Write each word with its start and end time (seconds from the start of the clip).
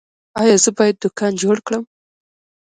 ایا 0.39 0.55
زه 0.63 0.69
باید 0.77 0.95
دوکان 1.03 1.31
جوړ 1.41 1.57
کړم؟ 1.65 1.83